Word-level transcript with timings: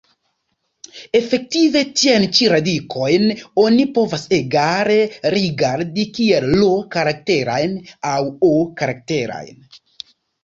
Efektive 1.17 1.81
tiajn 1.99 2.23
ĉi 2.37 2.47
radikojn 2.53 3.25
oni 3.63 3.83
povas 3.97 4.23
egale 4.37 4.97
rigardi 5.35 6.05
kiel 6.19 6.47
I-karakterajn 6.61 7.75
aŭ 8.13 8.17
O-karakterajn. 8.49 9.61